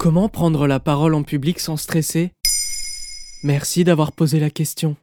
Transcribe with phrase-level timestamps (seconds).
[0.00, 2.32] Comment prendre la parole en public sans stresser?
[3.42, 4.96] Merci d'avoir posé la question.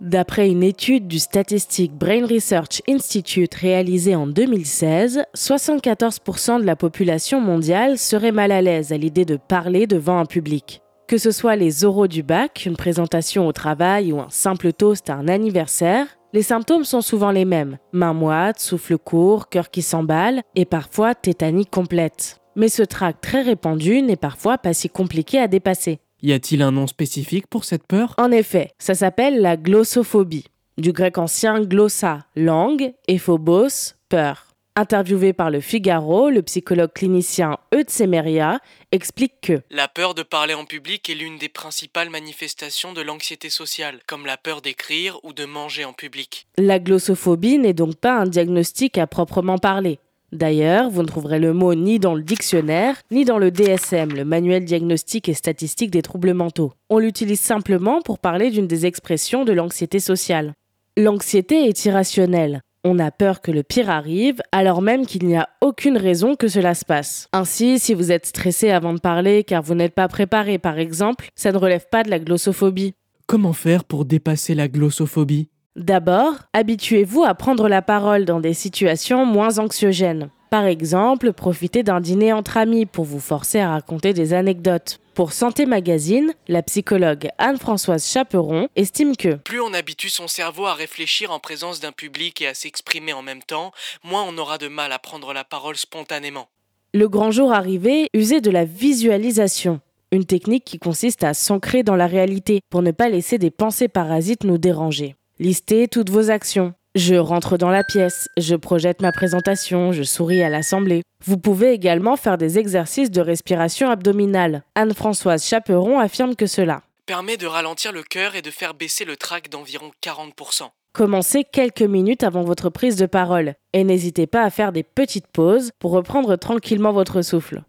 [0.00, 7.40] D'après une étude du Statistic Brain Research Institute réalisée en 2016, 74% de la population
[7.40, 10.80] mondiale serait mal à l'aise à l'idée de parler devant un public.
[11.08, 15.10] Que ce soit les oraux du bac, une présentation au travail ou un simple toast
[15.10, 17.78] à un anniversaire, les symptômes sont souvent les mêmes.
[17.92, 22.38] Main moite, souffle court, cœur qui s'emballe et parfois tétanie complète.
[22.58, 26.00] Mais ce trac très répandu n'est parfois pas si compliqué à dépasser.
[26.22, 28.16] Y a-t-il un nom spécifique pour cette peur?
[28.18, 34.48] En effet, ça s'appelle la glossophobie, du grec ancien glossa, langue, et phobos, peur.
[34.74, 38.58] Interviewé par le Figaro, le psychologue clinicien Eutsemeria
[38.90, 43.50] explique que La peur de parler en public est l'une des principales manifestations de l'anxiété
[43.50, 46.48] sociale, comme la peur d'écrire ou de manger en public.
[46.56, 50.00] la glossophobie n'est donc pas un diagnostic à proprement parler.
[50.32, 54.24] D'ailleurs, vous ne trouverez le mot ni dans le dictionnaire, ni dans le DSM, le
[54.24, 56.72] manuel diagnostique et statistique des troubles mentaux.
[56.90, 60.52] On l'utilise simplement pour parler d'une des expressions de l'anxiété sociale.
[60.98, 62.60] L'anxiété est irrationnelle.
[62.84, 66.48] On a peur que le pire arrive, alors même qu'il n'y a aucune raison que
[66.48, 67.28] cela se passe.
[67.32, 71.28] Ainsi, si vous êtes stressé avant de parler car vous n'êtes pas préparé par exemple,
[71.34, 72.94] ça ne relève pas de la glossophobie.
[73.26, 75.48] Comment faire pour dépasser la glossophobie?
[75.76, 80.30] D'abord, habituez-vous à prendre la parole dans des situations moins anxiogènes.
[80.50, 84.98] Par exemple, profitez d'un dîner entre amis pour vous forcer à raconter des anecdotes.
[85.14, 90.74] Pour Santé Magazine, la psychologue Anne-Françoise Chaperon estime que Plus on habitue son cerveau à
[90.74, 94.68] réfléchir en présence d'un public et à s'exprimer en même temps, moins on aura de
[94.68, 96.48] mal à prendre la parole spontanément.
[96.94, 99.80] le grand jour arrivé, usez de la visualisation.
[100.10, 103.88] Une technique qui consiste à s'ancrer dans la réalité pour ne pas laisser des pensées
[103.88, 105.14] parasites nous déranger.
[105.40, 106.74] Listez toutes vos actions.
[106.96, 111.02] Je rentre dans la pièce, je projette ma présentation, je souris à l'assemblée.
[111.24, 114.64] Vous pouvez également faire des exercices de respiration abdominale.
[114.74, 116.82] Anne-Françoise Chaperon affirme que cela.
[117.06, 120.70] Permet de ralentir le cœur et de faire baisser le trac d'environ 40%.
[120.92, 125.28] Commencez quelques minutes avant votre prise de parole et n'hésitez pas à faire des petites
[125.28, 127.62] pauses pour reprendre tranquillement votre souffle.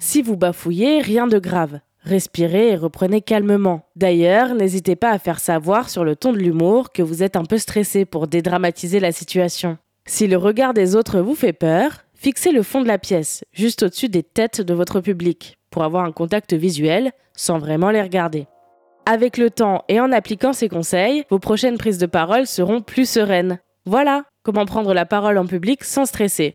[0.00, 1.78] Si vous bafouillez, rien de grave.
[2.02, 3.82] Respirez et reprenez calmement.
[3.94, 7.44] D'ailleurs, n'hésitez pas à faire savoir sur le ton de l'humour que vous êtes un
[7.44, 9.76] peu stressé pour dédramatiser la situation.
[10.06, 13.82] Si le regard des autres vous fait peur, fixez le fond de la pièce, juste
[13.82, 18.46] au-dessus des têtes de votre public, pour avoir un contact visuel sans vraiment les regarder.
[19.06, 23.08] Avec le temps et en appliquant ces conseils, vos prochaines prises de parole seront plus
[23.08, 23.58] sereines.
[23.84, 26.54] Voilà comment prendre la parole en public sans stresser.